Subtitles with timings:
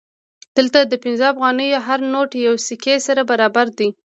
[0.57, 3.89] دلته د پنځه افغانیو هر نوټ یوې سکې سره برابر دی